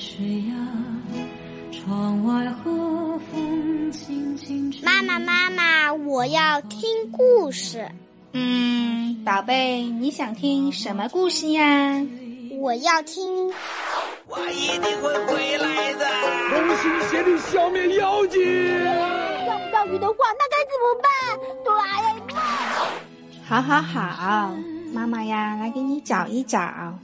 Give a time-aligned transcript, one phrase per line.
[0.00, 0.54] 谁呀？
[1.72, 4.80] 窗外和风轻轻吹。
[4.82, 7.90] 妈妈，妈妈，我要听故事。
[8.32, 12.00] 嗯，宝贝，你想听什么故事呀？
[12.60, 13.52] 我要听。
[14.28, 16.06] 我一定会回来的。
[16.50, 18.40] 同心协力消灭妖精。
[19.44, 21.10] 钓不到鱼的话，那该怎么办？
[21.64, 22.38] 哆啦 A 梦。
[23.48, 24.54] 好好好，
[24.92, 26.96] 妈妈呀，来给你找一找。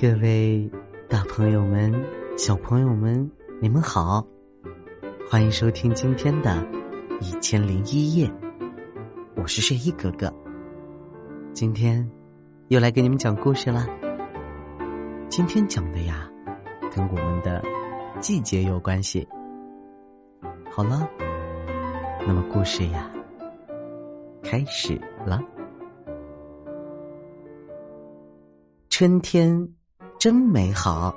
[0.00, 0.66] 各位
[1.10, 1.92] 大朋友们、
[2.34, 4.26] 小朋友们，你们好，
[5.28, 6.52] 欢迎收听今天的
[7.20, 8.26] 《一千零一夜》，
[9.36, 10.32] 我是睡衣哥哥。
[11.52, 12.10] 今天
[12.68, 13.86] 又来给你们讲故事啦。
[15.28, 16.26] 今天讲的呀，
[16.96, 17.62] 跟我们的
[18.20, 19.28] 季节有关系。
[20.70, 21.06] 好了，
[22.26, 23.12] 那么故事呀，
[24.42, 25.42] 开始了。
[28.88, 29.70] 春天。
[30.20, 31.16] 真美好，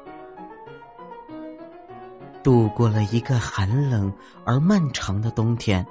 [2.42, 4.10] 度过了一个寒冷
[4.46, 5.86] 而漫长的冬天。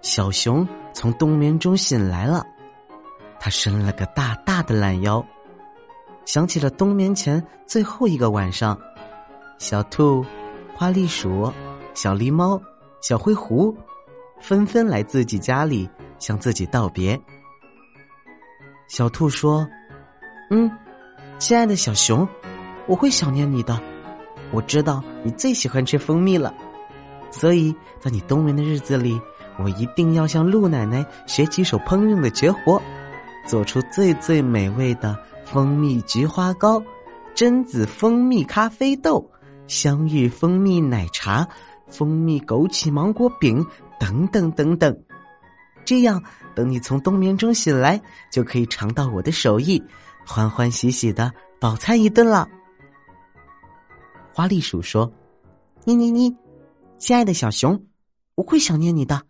[0.00, 2.46] 小熊从冬眠中醒来了，
[3.40, 5.26] 它伸了个大大的懒腰，
[6.24, 8.78] 想起了冬眠前最后一个晚上。
[9.58, 10.24] 小兔、
[10.72, 11.52] 花栗鼠、
[11.94, 12.62] 小狸猫、
[13.00, 13.76] 小灰狐
[14.38, 17.20] 纷纷来自己家里向自己道别。
[18.86, 19.68] 小兔说
[20.50, 20.70] ：“嗯。”
[21.40, 22.28] 亲爱的小熊，
[22.86, 23.80] 我会想念你的。
[24.52, 26.54] 我知道你最喜欢吃蜂蜜了，
[27.30, 29.18] 所以在你冬眠的日子里，
[29.58, 32.80] 我一定要向鹿奶奶学几手烹饪的绝活，
[33.46, 36.80] 做出最最美味的蜂蜜菊花糕、
[37.34, 39.26] 榛子蜂蜜咖啡豆、
[39.66, 41.48] 香芋蜂蜜奶茶、
[41.86, 43.66] 蜂蜜枸杞芒果饼
[43.98, 44.94] 等等等等。
[45.86, 46.22] 这样，
[46.54, 47.98] 等你从冬眠中醒来，
[48.30, 49.82] 就可以尝到我的手艺。
[50.32, 52.48] 欢欢喜喜的饱餐一顿了。
[54.32, 55.12] 花栗鼠说
[55.82, 56.32] ：“你你你，
[56.98, 57.84] 亲爱的小熊，
[58.36, 59.20] 我会想念你的。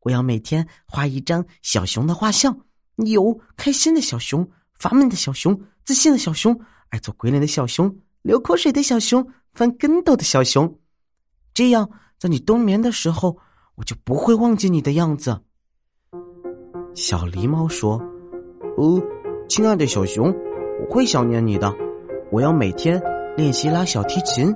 [0.00, 2.58] 我要每天画一张小熊的画像，
[2.96, 4.44] 有开心的小熊、
[4.74, 9.24] 烦闷的小熊、自信的小熊、爱做鬼脸的小熊、流口水的小熊、
[9.54, 10.76] 翻跟斗的小熊。
[11.54, 11.88] 这样，
[12.18, 13.38] 在你冬眠的时候，
[13.76, 15.40] 我就不会忘记你的样子。”
[16.96, 18.02] 小狸猫说
[18.76, 19.00] ：“哦。”
[19.48, 20.34] 亲爱的小熊，
[20.80, 21.72] 我会想念你的。
[22.30, 23.00] 我要每天
[23.36, 24.54] 练习拉小提琴。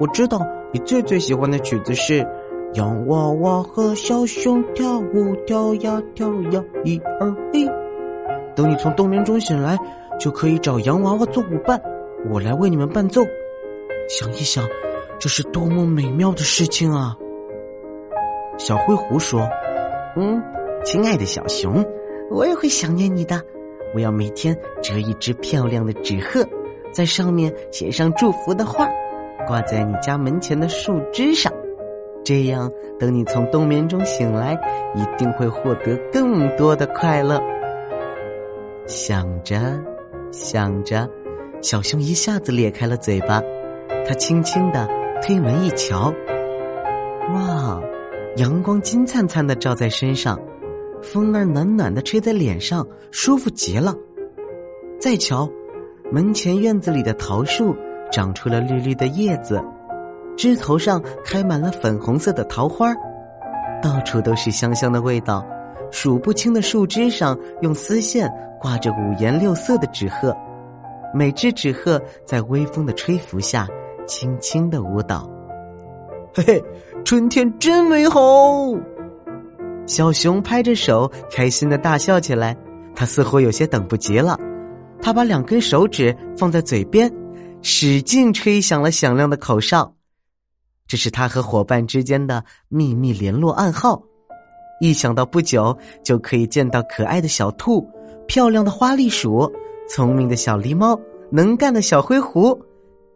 [0.00, 0.40] 我知道
[0.72, 2.22] 你最最喜欢的曲子是
[2.74, 7.66] 《洋娃娃和小熊跳舞跳呀跳呀一二一》。
[8.54, 9.76] 等你从冬眠中醒来，
[10.18, 11.80] 就可以找洋娃娃做舞伴，
[12.30, 13.22] 我来为你们伴奏。
[14.08, 14.64] 想一想，
[15.18, 17.14] 这是多么美妙的事情啊！
[18.56, 19.46] 小灰狐说
[20.16, 20.42] ：“嗯，
[20.84, 21.84] 亲爱的小熊，
[22.30, 23.38] 我也会想念你的。”
[23.94, 26.46] 我要每天折一只漂亮的纸鹤，
[26.92, 28.88] 在上面写上祝福的话，
[29.46, 31.52] 挂在你家门前的树枝上。
[32.22, 34.52] 这样，等你从冬眠中醒来，
[34.94, 37.40] 一定会获得更多的快乐。
[38.86, 39.58] 想着，
[40.30, 41.08] 想着，
[41.62, 43.42] 小熊一下子咧开了嘴巴。
[44.06, 44.88] 他轻轻的
[45.22, 46.12] 推门一瞧，
[47.32, 47.80] 哇，
[48.36, 50.38] 阳光金灿灿的照在身上。
[51.02, 53.94] 风儿暖暖的吹在脸上，舒服极了。
[54.98, 55.48] 再瞧，
[56.10, 57.74] 门前院子里的桃树
[58.12, 59.62] 长出了绿绿的叶子，
[60.36, 62.94] 枝头上开满了粉红色的桃花，
[63.82, 65.44] 到处都是香香的味道。
[65.90, 68.30] 数不清的树枝上用丝线
[68.60, 70.36] 挂着五颜六色的纸鹤，
[71.12, 73.66] 每只纸鹤在微风的吹拂下
[74.06, 75.28] 轻轻的舞蹈。
[76.32, 76.64] 嘿嘿，
[77.04, 78.20] 春天真美好。
[79.86, 82.56] 小熊拍着手，开心的大笑起来。
[82.94, 84.38] 他似乎有些等不及了，
[85.00, 87.10] 他把两根手指放在嘴边，
[87.62, 89.94] 使劲吹响了响亮的口哨。
[90.86, 94.02] 这是他和伙伴之间的秘密联络暗号。
[94.80, 97.88] 一想到不久就可以见到可爱的小兔、
[98.26, 99.50] 漂亮的花栗鼠、
[99.88, 100.98] 聪明的小狸猫、
[101.30, 102.58] 能干的小灰狐，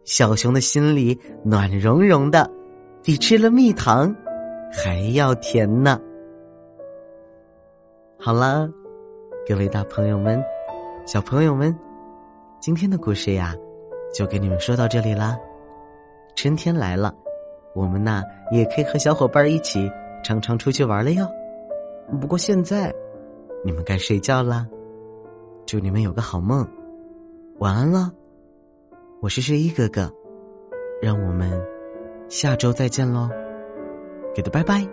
[0.03, 2.49] 小熊的心里暖融融的，
[3.03, 4.15] 比吃了蜜糖
[4.71, 5.99] 还要甜呢。
[8.25, 8.67] 好了，
[9.47, 10.43] 各位大朋友们、
[11.05, 11.77] 小朋友们，
[12.59, 13.53] 今天的故事呀，
[14.11, 15.37] 就给你们说到这里啦。
[16.35, 17.13] 春天来了，
[17.75, 19.87] 我们呢也可以和小伙伴一起
[20.23, 21.29] 常常出去玩了哟。
[22.19, 22.91] 不过现在，
[23.63, 24.67] 你们该睡觉啦。
[25.67, 26.67] 祝你们有个好梦，
[27.59, 28.11] 晚安了。
[29.21, 30.11] 我是睡衣哥哥，
[30.99, 31.63] 让我们
[32.27, 33.29] 下周再见喽。
[34.33, 34.83] 给的拜拜。